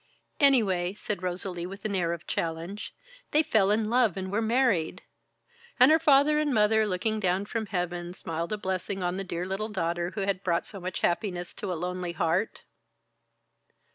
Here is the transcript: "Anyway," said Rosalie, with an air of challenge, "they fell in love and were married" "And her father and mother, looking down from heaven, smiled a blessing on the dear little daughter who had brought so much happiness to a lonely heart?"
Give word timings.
"Anyway," 0.39 0.95
said 0.95 1.21
Rosalie, 1.21 1.67
with 1.67 1.85
an 1.85 1.93
air 1.93 2.11
of 2.11 2.25
challenge, 2.25 2.95
"they 3.29 3.43
fell 3.43 3.69
in 3.69 3.87
love 3.87 4.17
and 4.17 4.31
were 4.31 4.41
married" 4.41 5.03
"And 5.79 5.91
her 5.91 5.99
father 5.99 6.39
and 6.39 6.51
mother, 6.51 6.87
looking 6.87 7.19
down 7.19 7.45
from 7.45 7.67
heaven, 7.67 8.15
smiled 8.15 8.51
a 8.51 8.57
blessing 8.57 9.03
on 9.03 9.17
the 9.17 9.23
dear 9.23 9.45
little 9.45 9.69
daughter 9.69 10.09
who 10.15 10.21
had 10.21 10.43
brought 10.43 10.65
so 10.65 10.79
much 10.79 11.01
happiness 11.01 11.53
to 11.53 11.71
a 11.71 11.75
lonely 11.77 12.13
heart?" 12.13 12.61